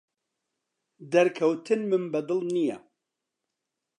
دەرکەوتنمم 1.13 2.03
بەدڵ 2.13 2.41
نییە. 2.55 2.77